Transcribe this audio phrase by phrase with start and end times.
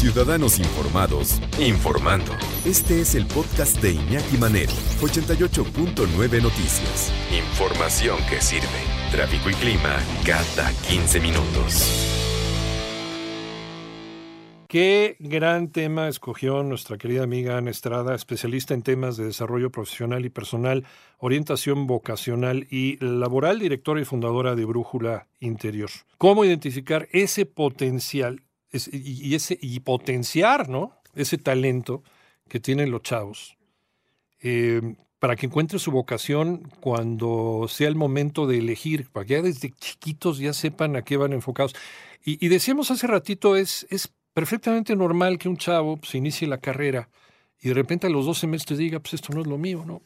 [0.00, 2.32] Ciudadanos Informados, informando.
[2.64, 7.12] Este es el podcast de Iñaki Manero, 88.9 Noticias.
[7.30, 8.64] Información que sirve.
[9.12, 12.16] Tráfico y clima cada 15 minutos.
[14.68, 20.24] Qué gran tema escogió nuestra querida amiga Ana Estrada, especialista en temas de desarrollo profesional
[20.24, 20.86] y personal,
[21.18, 25.90] orientación vocacional y laboral, directora y fundadora de Brújula Interior.
[26.16, 31.00] ¿Cómo identificar ese potencial y, ese, y potenciar ¿no?
[31.14, 32.02] ese talento
[32.48, 33.56] que tienen los chavos
[34.42, 39.42] eh, para que encuentre su vocación cuando sea el momento de elegir, para que ya
[39.42, 41.74] desde chiquitos ya sepan a qué van enfocados.
[42.24, 47.08] Y, decíamos hace ratito, es, es perfectamente normal que un chavo se inicie la carrera
[47.60, 50.02] y de repente a los dos semestres diga, pues esto no es lo mío, ¿no?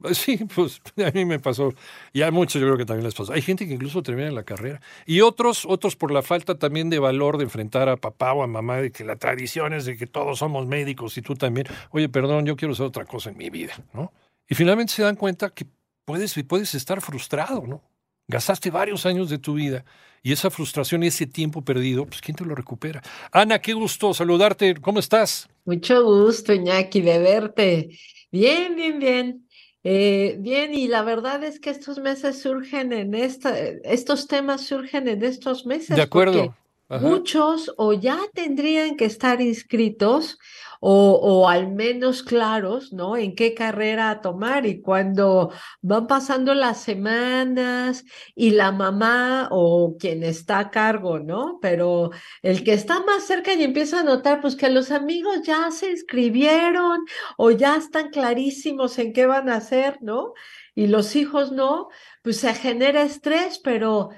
[0.12, 1.72] Sí, pues a mí me pasó.
[2.12, 3.32] Y a muchos yo creo que también les pasó.
[3.32, 4.80] Hay gente que incluso termina la carrera.
[5.06, 8.46] Y otros, otros por la falta también de valor de enfrentar a papá o a
[8.46, 11.66] mamá, de que la tradición es de que todos somos médicos y tú también.
[11.90, 14.12] Oye, perdón, yo quiero hacer otra cosa en mi vida, ¿no?
[14.48, 15.66] Y finalmente se dan cuenta que
[16.04, 17.82] puedes, puedes estar frustrado, ¿no?
[18.28, 19.84] Gastaste varios años de tu vida
[20.22, 23.02] y esa frustración y ese tiempo perdido, pues ¿quién te lo recupera?
[23.32, 24.74] Ana, qué gusto saludarte.
[24.76, 25.48] ¿Cómo estás?
[25.64, 27.98] Mucho gusto, Iñaki, de verte.
[28.30, 29.47] Bien, bien, bien.
[29.84, 35.08] Eh, bien, y la verdad es que estos meses surgen en esta, estos temas surgen
[35.08, 35.96] en estos meses.
[35.96, 36.54] De acuerdo.
[36.88, 40.38] Muchos o ya tendrían que estar inscritos
[40.80, 43.16] o, o, al menos claros, ¿no?
[43.18, 50.22] En qué carrera tomar y cuando van pasando las semanas y la mamá o quien
[50.22, 51.58] está a cargo, ¿no?
[51.60, 52.10] Pero
[52.42, 55.90] el que está más cerca y empieza a notar, pues que los amigos ya se
[55.90, 57.00] inscribieron
[57.36, 60.32] o ya están clarísimos en qué van a hacer, ¿no?
[60.74, 61.88] Y los hijos no,
[62.22, 64.10] pues se genera estrés, pero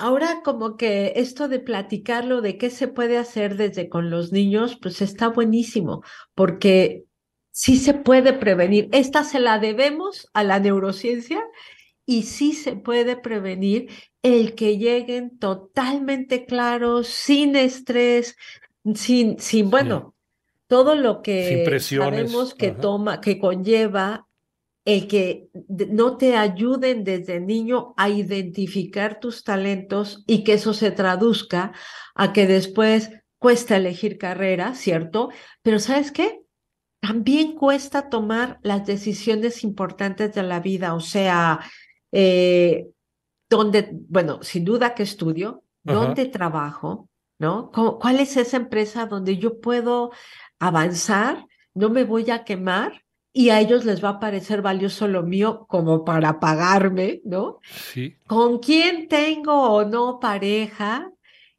[0.00, 4.78] Ahora como que esto de platicarlo, de qué se puede hacer desde con los niños,
[4.80, 6.02] pues está buenísimo,
[6.34, 7.04] porque
[7.50, 8.88] sí se puede prevenir.
[8.92, 11.42] Esta se la debemos a la neurociencia
[12.06, 13.90] y sí se puede prevenir
[14.22, 18.36] el que lleguen totalmente claros, sin estrés,
[18.94, 20.14] sin, sin bueno,
[20.66, 24.29] todo lo que sabemos que toma, que conlleva
[24.84, 30.90] el que no te ayuden desde niño a identificar tus talentos y que eso se
[30.90, 31.72] traduzca
[32.14, 35.30] a que después cuesta elegir carrera, ¿cierto?
[35.62, 36.40] Pero ¿sabes qué?
[37.00, 41.60] También cuesta tomar las decisiones importantes de la vida, o sea,
[42.12, 42.88] eh,
[43.48, 47.08] donde, bueno, sin duda que estudio, dónde trabajo,
[47.38, 47.70] ¿no?
[47.70, 50.10] ¿Cuál es esa empresa donde yo puedo
[50.58, 51.46] avanzar?
[51.72, 53.02] No me voy a quemar
[53.32, 57.58] y a ellos les va a parecer valioso lo mío como para pagarme, ¿no?
[57.62, 58.16] Sí.
[58.26, 61.10] ¿Con quién tengo o no pareja?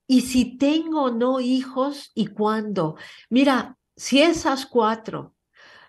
[0.05, 2.97] Y si tengo o no hijos y cuándo.
[3.29, 5.35] Mira, si esas cuatro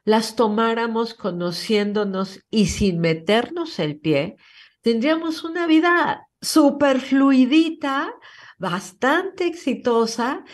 [0.04, 4.36] las tomáramos conociéndonos y sin meternos el pie,
[4.80, 8.14] tendríamos una vida súper fluidita,
[8.58, 10.44] bastante exitosa,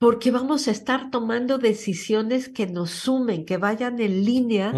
[0.00, 4.72] porque vamos a estar tomando decisiones que nos sumen, que vayan en línea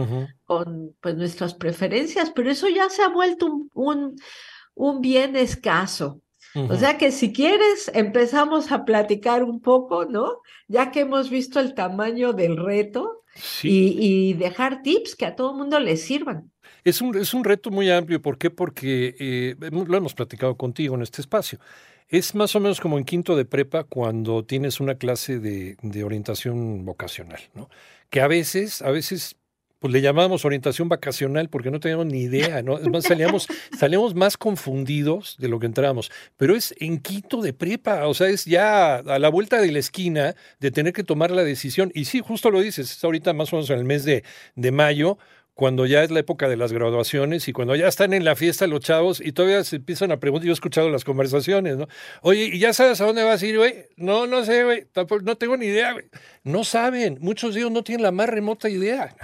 [0.44, 4.20] con pues, nuestras preferencias, pero eso ya se ha vuelto un,
[4.74, 6.20] un, bien escaso.
[6.56, 10.40] O sea que si quieres, empezamos a platicar un poco, ¿no?
[10.66, 13.22] Ya que hemos visto el tamaño del reto
[13.62, 16.50] y, dejar tips que a todo el mundo le sirvan.
[16.82, 18.20] Es un, es un reto muy amplio.
[18.20, 18.50] ¿Por qué?
[18.50, 21.60] Porque eh, lo hemos platicado contigo en este espacio.
[22.12, 26.84] Es más o menos como en quinto de prepa cuando tienes una clase de, orientación
[26.84, 27.70] vocacional, ¿no?
[28.10, 29.36] Que a veces, a veces
[29.78, 32.76] pues le llamábamos orientación vacacional porque no teníamos ni idea, ¿no?
[32.78, 36.12] Es más, salíamos, salíamos más confundidos de lo que entramos.
[36.36, 39.78] Pero es en quinto de prepa, o sea, es ya a la vuelta de la
[39.78, 41.90] esquina de tener que tomar la decisión.
[41.94, 44.22] Y sí, justo lo dices, es ahorita más o menos en el mes de,
[44.54, 45.16] de mayo,
[45.54, 48.66] cuando ya es la época de las graduaciones y cuando ya están en la fiesta
[48.66, 51.88] los chavos y todavía se empiezan a preguntar, yo he escuchado las conversaciones, ¿no?
[52.22, 53.86] Oye, ¿y ya sabes a dónde vas a ir, güey?
[53.96, 54.87] No, no sé, güey,
[55.22, 56.06] no tengo ni idea, güey.
[56.43, 59.14] No saben, muchos de ellos no tienen la más remota idea.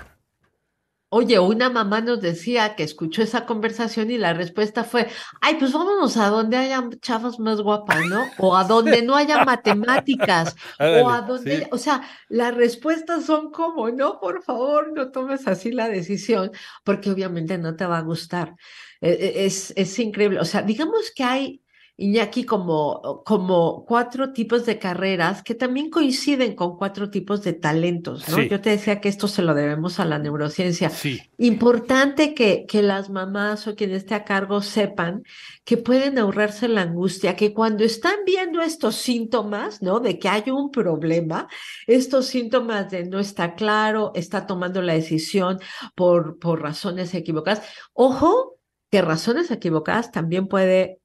[1.10, 5.08] Oye, una mamá nos decía que escuchó esa conversación y la respuesta fue,
[5.40, 8.26] ay, pues vámonos a donde haya chavas más guapas, ¿no?
[8.36, 13.88] O a donde no haya matemáticas, o a donde, o sea, las respuestas son como,
[13.90, 16.50] no, por favor, no tomes así la decisión,
[16.84, 18.54] porque obviamente no te va a gustar.
[19.00, 20.40] E, e, es, es increíble.
[20.40, 21.62] O sea, digamos que hay
[22.00, 28.28] Iñaki, como, como cuatro tipos de carreras que también coinciden con cuatro tipos de talentos,
[28.28, 28.40] ¿no?
[28.40, 30.90] Yo te decía que esto se lo debemos a la neurociencia.
[30.90, 31.20] Sí.
[31.38, 35.24] Importante que, que las mamás o quien esté a cargo sepan
[35.64, 39.98] que pueden ahorrarse la angustia, que cuando están viendo estos síntomas, ¿no?
[39.98, 41.48] De que hay un problema,
[41.88, 45.58] estos síntomas de no está claro, está tomando la decisión
[45.96, 47.62] por, por razones equivocadas.
[47.92, 51.00] Ojo, que razones equivocadas también puede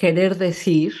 [0.00, 0.94] querer decir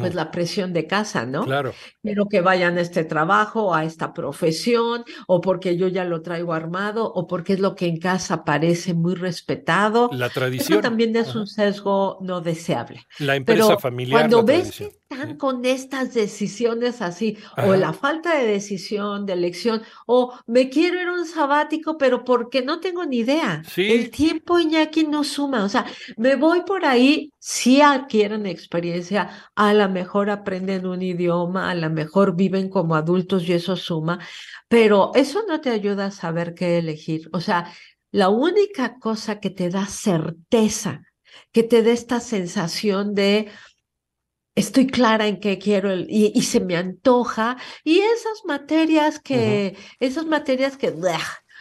[0.00, 1.44] pues la presión de casa, ¿no?
[1.44, 1.72] Claro.
[2.02, 6.52] Quiero que vayan a este trabajo, a esta profesión, o porque yo ya lo traigo
[6.52, 10.10] armado, o porque es lo que en casa parece muy respetado.
[10.12, 10.78] La tradición.
[10.78, 13.06] Eso también es un sesgo no deseable.
[13.18, 14.20] La empresa familiar.
[14.20, 19.82] Cuando ves que están con estas decisiones así, o la falta de decisión, de elección,
[20.06, 23.62] o me quiero ir a un sabático, pero porque no tengo ni idea.
[23.76, 25.64] El tiempo, Iñaki, no suma.
[25.64, 25.86] O sea,
[26.18, 31.88] me voy por ahí, si adquieren experiencia, a lo mejor aprenden un idioma, a lo
[31.88, 34.18] mejor viven como adultos y eso suma,
[34.68, 37.30] pero eso no te ayuda a saber qué elegir.
[37.32, 37.72] O sea,
[38.10, 41.02] la única cosa que te da certeza,
[41.52, 43.48] que te da esta sensación de
[44.58, 50.76] estoy clara en qué quiero y, se me antoja y esas materias que esas materias
[50.76, 50.92] que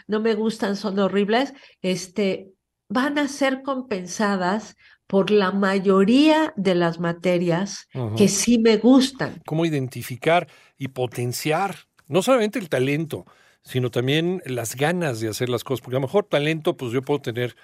[0.08, 2.50] no me gustan son horribles este
[2.90, 4.76] van a ser compensadas
[5.08, 9.42] por la mayoría de las materias que sí me gustan.
[9.46, 10.48] ¿Cómo identificar
[10.78, 11.76] y potenciar
[12.08, 13.26] no solamente el talento,
[13.64, 15.82] sino también las ganas de hacer las cosas?
[15.82, 17.56] Porque a lo mejor talento, pues yo puedo tener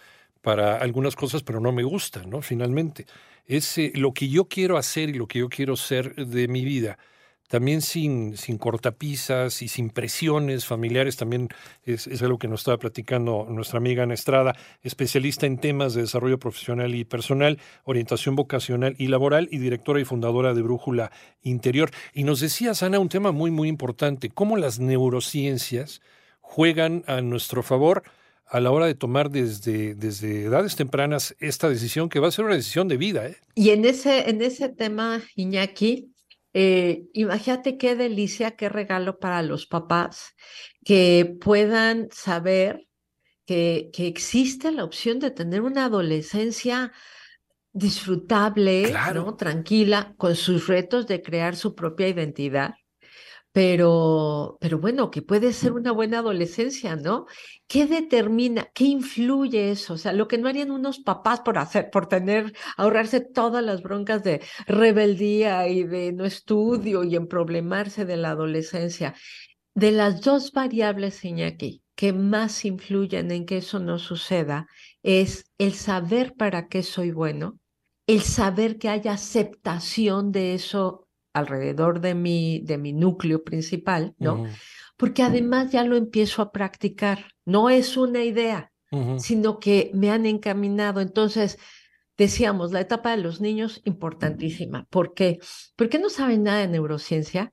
[0.43, 2.43] para algunas cosas, pero no me gusta, ¿no?
[2.43, 3.07] Finalmente,
[3.47, 6.63] es eh, lo que yo quiero hacer y lo que yo quiero ser de mi
[6.63, 6.99] vida
[7.53, 11.49] también sin, sin cortapisas y sin presiones familiares, también
[11.85, 16.39] es, algo que nos estaba platicando nuestra amiga Ana Estrada, especialista en temas de desarrollo
[16.39, 21.11] profesional y personal, orientación vocacional y laboral y directora y fundadora de Brújula
[21.43, 21.91] Interior.
[22.11, 26.01] Y nos decía, Ana, un tema muy, muy importante, cómo las neurociencias
[26.41, 28.01] juegan a nuestro favor
[28.53, 32.45] a la hora de tomar desde, desde edades tempranas esta decisión que va a ser
[32.45, 33.25] una decisión de vida.
[33.25, 33.37] ¿eh?
[33.55, 36.13] Y en ese, en ese tema, Iñaki,
[36.53, 40.35] eh, imagínate qué delicia, qué regalo para los papás
[40.85, 42.87] que puedan saber
[43.47, 46.91] que, que existe la opción de tener una adolescencia
[47.71, 49.35] disfrutable, ¿no?
[49.35, 52.75] tranquila, con sus retos de crear su propia identidad
[53.53, 57.27] pero, pero bueno, que puede ser una buena adolescencia, ¿no?
[57.67, 59.93] ¿Qué determina, qué influye eso?
[59.93, 63.83] O sea, lo que no harían unos papás por hacer, por tener, ahorrarse todas las
[63.83, 69.13] broncas de rebeldía y de no estudio y en problemarse de la adolescencia.
[69.75, 74.67] De las dos variables, Iñaki, que más influyen en que eso no suceda,
[75.03, 77.59] es el saber para qué soy bueno,
[78.07, 81.02] el saber que haya aceptación de eso
[81.33, 84.45] alrededor de mi, de mi núcleo principal, ¿no?
[84.97, 87.25] Porque además ya lo empiezo a practicar.
[87.45, 88.71] No es una idea,
[89.17, 91.01] sino que me han encaminado.
[91.01, 91.57] Entonces,
[92.17, 94.85] decíamos, la etapa de los niños, importantísima.
[94.89, 95.39] ¿Por qué?
[95.75, 97.51] Porque no saben nada de neurociencia,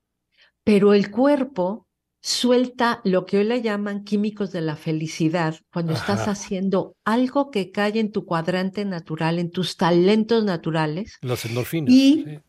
[0.63, 1.87] pero el cuerpo
[2.23, 7.71] suelta lo que hoy le llaman químicos de la felicidad cuando estás haciendo algo que
[7.71, 11.17] cae en tu cuadrante natural, en tus talentos naturales.
[11.23, 11.91] Los endorfinas.
[11.91, 12.41] Y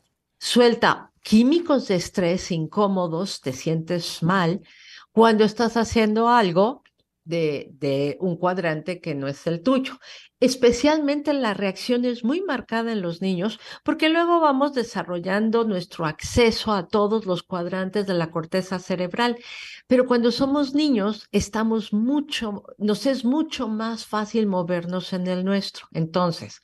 [0.42, 4.62] suelta químicos de estrés incómodos, te sientes mal
[5.12, 6.84] cuando estás haciendo algo
[7.24, 10.00] de, un cuadrante que no es el tuyo.
[10.40, 16.74] Especialmente la reacción es muy marcada en los niños porque luego vamos desarrollando nuestro acceso
[16.74, 19.38] a todos los cuadrantes de la corteza cerebral.
[19.86, 25.88] Pero cuando somos niños estamos mucho, nos es mucho más fácil movernos en el nuestro.
[25.94, 26.62] Entonces,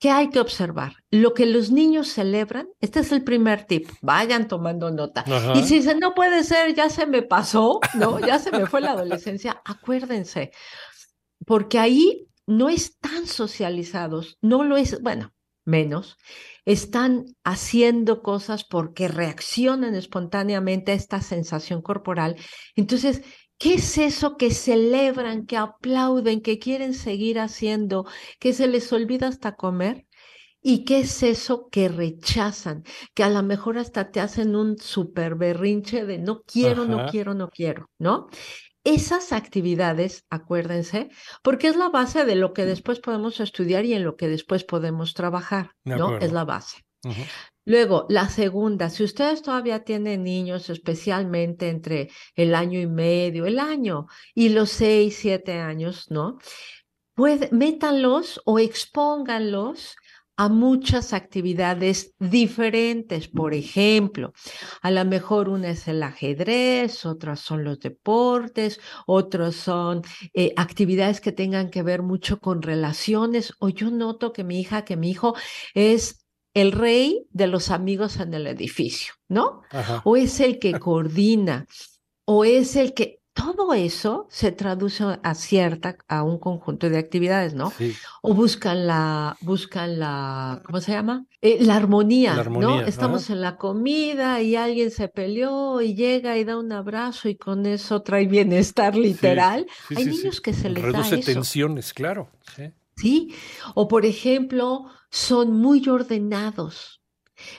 [0.00, 0.94] ¿Qué hay que observar?
[1.10, 5.24] Lo que los niños celebran, este es el primer tip, vayan tomando nota.
[5.54, 8.18] Y si dicen, no puede ser, ya se me pasó, ¿no?
[8.18, 10.52] Ya se me fue la adolescencia, acuérdense,
[11.44, 15.34] porque ahí no están socializados, no lo es, bueno,
[15.66, 16.16] menos,
[16.64, 22.36] están haciendo cosas porque reaccionan espontáneamente a esta sensación corporal.
[22.74, 23.22] Entonces,
[23.60, 28.06] ¿Qué es eso que celebran, que aplauden, que quieren seguir haciendo,
[28.38, 30.06] que se les olvida hasta comer?
[30.62, 32.84] ¿Y qué es eso que rechazan?
[33.14, 37.34] Que a lo mejor hasta te hacen un super berrinche de no quiero, no quiero,
[37.34, 38.28] no quiero, ¿no?
[38.82, 41.10] Esas actividades, acuérdense,
[41.42, 44.64] porque es la base de lo que después podemos estudiar y en lo que después
[44.64, 46.16] podemos trabajar, ¿no?
[46.18, 46.78] Es la base.
[47.64, 53.58] Luego, la segunda, si ustedes todavía tienen niños, especialmente entre el año y medio, el
[53.58, 56.38] año y los seis, siete años, ¿no?
[57.14, 59.96] Puede, métanlos o expónganlos
[60.40, 63.28] a muchas actividades diferentes.
[63.28, 64.32] Por ejemplo,
[64.80, 70.00] a lo mejor una es el ajedrez, otras son los deportes, otros son
[70.32, 73.52] eh, actividades que tengan que ver mucho con relaciones.
[73.58, 75.36] O yo noto que mi hija, que mi hijo
[75.74, 76.19] es
[76.54, 79.62] el rey de los amigos en el edificio, ¿no?
[80.04, 81.66] O es el que coordina,
[82.24, 87.54] o es el que todo eso se traduce a cierta, a un conjunto de actividades,
[87.54, 87.72] ¿no?
[88.22, 91.26] O buscan la, buscan la, ¿cómo se llama?
[91.40, 92.82] Eh, la, armonía, ¿no?
[92.82, 97.36] Estamos en la comida y alguien se peleó y llega y da un abrazo y
[97.36, 99.66] con eso trae bienestar literal.
[99.96, 101.32] Hay niños que se les Reduce da eso.
[101.32, 102.28] tensiones, claro.
[102.56, 102.72] Sí.
[103.74, 107.00] O por ejemplo, son muy ordenados,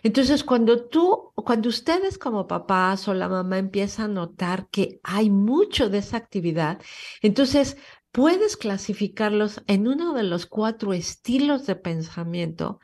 [0.03, 5.29] entonces, cuando tú, cuando ustedes como papás o la mamá empiezan a notar que hay
[5.29, 6.81] mucho de esa actividad,
[7.21, 7.77] entonces
[8.11, 12.79] puedes clasificarlos en uno de los cuatro estilos de pensamiento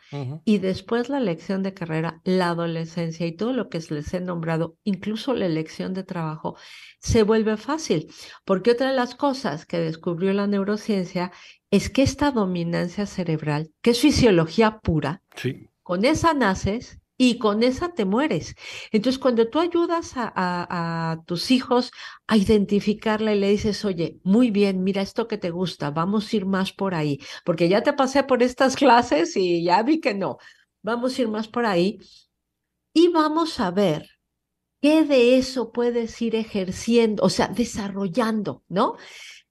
[0.46, 4.78] y después la elección de carrera, la adolescencia y todo lo que les he nombrado,
[4.84, 6.56] incluso la elección de trabajo,
[7.00, 8.12] se vuelve fácil.
[8.46, 11.32] Porque otra de las cosas que descubrió la neurociencia
[11.72, 17.64] es que esta dominancia cerebral, que es fisiología pura, sí con esa naces y con
[17.64, 18.56] esa te mueres.
[18.92, 21.92] Entonces, cuando tú ayudas a, tus hijos
[22.28, 26.36] a identificarla y le dices, oye, muy bien, mira esto que te gusta, vamos a
[26.36, 30.14] ir más por ahí, porque ya te pasé por estas clases y ya vi que
[30.14, 30.38] no,
[30.84, 32.00] vamos a ir más por ahí
[32.94, 34.08] y vamos a ver
[34.82, 38.96] qué de eso puedes ir ejerciendo, o sea, desarrollando, ¿no?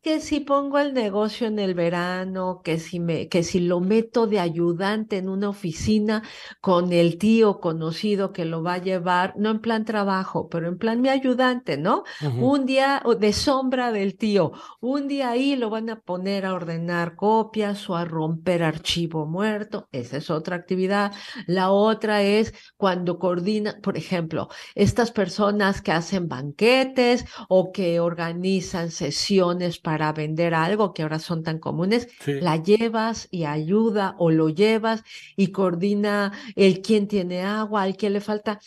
[0.06, 4.28] Que si pongo el negocio en el verano, que si me, que si lo meto
[4.28, 6.22] de ayudante en una oficina
[6.60, 10.78] con el tío conocido que lo va a llevar, no en plan trabajo, pero en
[10.78, 12.04] plan mi ayudante, ¿no?
[12.38, 17.16] Un día de sombra del tío, un día ahí lo van a poner a ordenar
[17.16, 21.14] copias o a romper archivo muerto, esa es otra actividad.
[21.48, 24.46] La otra es cuando coordina, por ejemplo,
[24.76, 31.18] estas personas que hacen banquetes o que organizan sesiones para para vender algo que ahora
[31.18, 35.02] son tan comunes, la llevas y ayuda o lo llevas
[35.36, 38.60] y coordina el quién tiene agua, al quién le falta.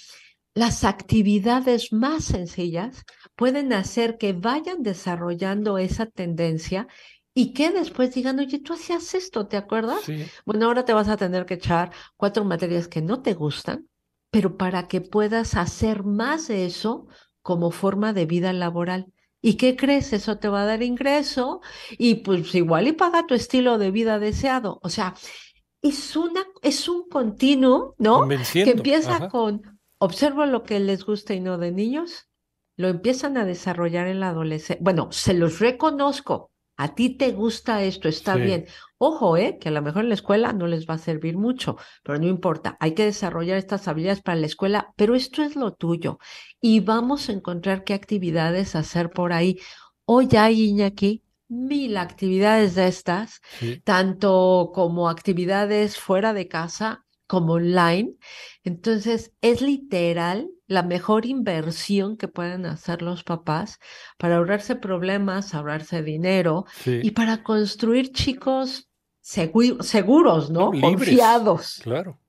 [0.55, 3.05] Las actividades más sencillas
[3.35, 6.87] pueden hacer que vayan desarrollando esa tendencia
[7.35, 9.99] y que después digan, oye, tú hacías esto, ¿te acuerdas?
[10.47, 13.87] Bueno, ahora te vas a tener que echar cuatro materias que no te gustan,
[14.31, 17.05] pero para que puedas hacer más de eso
[17.43, 19.13] como forma de vida laboral.
[19.41, 20.13] ¿Y qué crees?
[20.13, 24.19] Eso te va a dar ingreso y pues igual y paga tu estilo de vida
[24.19, 24.79] deseado.
[24.83, 25.15] O sea,
[25.81, 28.27] es, una, es un continuo, ¿no?
[28.27, 32.29] Que empieza con observo lo que les gusta y no de niños,
[32.77, 34.81] lo empiezan a desarrollar en la adolescencia.
[34.81, 38.65] Bueno, se los reconozco, a ti te gusta esto, está bien.
[38.97, 39.57] Ojo, ¿eh?
[39.59, 42.27] que a lo mejor en la escuela no les va a servir mucho, pero no
[42.27, 46.19] importa, hay que desarrollar estas habilidades para la escuela, pero esto es lo tuyo
[46.61, 49.59] y vamos a encontrar qué actividades hacer por ahí.
[50.05, 53.41] Hoy hay, Iñaki, mil actividades de estas,
[53.83, 58.15] tanto como actividades fuera de casa como online.
[58.63, 63.79] Entonces, es literal la mejor inversión que pueden hacer los papás
[64.19, 68.87] para ahorrarse problemas, ahorrarse dinero y para construir chicos
[69.19, 70.71] seguros, ¿no?
[70.71, 71.81] Confiados.
[71.83, 72.19] Claro.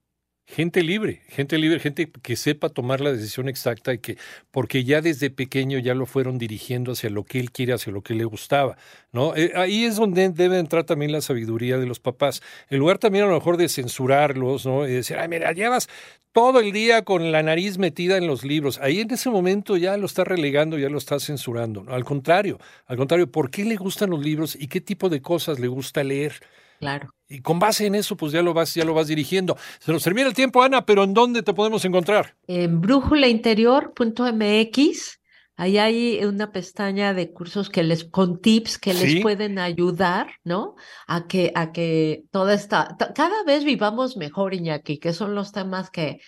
[0.52, 4.18] Gente libre, gente libre, gente que sepa tomar la decisión exacta y que,
[4.50, 8.02] porque ya desde pequeño ya lo fueron dirigiendo hacia lo que él quiere, hacia lo
[8.02, 8.76] que le gustaba,
[9.12, 9.36] ¿no?
[9.36, 12.42] Eh, ahí es donde debe entrar también la sabiduría de los papás.
[12.68, 14.88] En lugar también a lo mejor de censurarlos, ¿no?
[14.88, 15.88] Y decir, ay, mira, llevas
[16.32, 18.80] todo el día con la nariz metida en los libros.
[18.80, 21.84] Ahí en ese momento ya lo está relegando, ya lo está censurando.
[21.86, 25.60] Al contrario, al contrario, ¿por qué le gustan los libros y qué tipo de cosas
[25.60, 26.34] le gusta leer?
[26.80, 27.14] Claro.
[27.28, 29.56] Y con base en eso, pues ya lo vas, ya lo vas dirigiendo.
[29.78, 32.34] Se nos termina el tiempo, Ana, pero ¿en dónde te podemos encontrar?
[32.46, 35.20] En brújulainterior.mx.
[35.56, 40.74] Ahí hay una pestaña de cursos que les, con tips que les pueden ayudar, ¿no?
[41.06, 45.90] A que, a que toda esta, cada vez vivamos mejor, Iñaki, que son los temas
[45.90, 46.20] que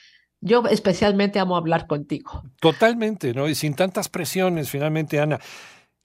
[0.42, 2.42] yo especialmente amo hablar contigo.
[2.60, 3.48] Totalmente, ¿no?
[3.48, 5.40] Y sin tantas presiones, finalmente, Ana.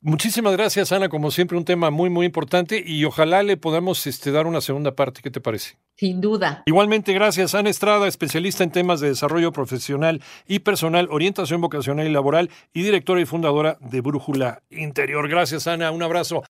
[0.07, 1.09] Muchísimas gracias, Ana.
[1.09, 4.95] Como siempre, un tema muy, muy importante y ojalá le podamos este, dar una segunda
[4.95, 5.19] parte.
[5.21, 5.75] ¿Qué te parece?
[5.97, 6.63] Sin duda.
[6.65, 12.11] Igualmente, gracias, Ana Estrada, especialista en temas de desarrollo profesional y personal, orientación vocacional y
[12.11, 15.27] laboral y directora y fundadora de Brújula Interior.
[15.27, 15.91] Gracias, Ana.
[15.91, 16.41] Un abrazo.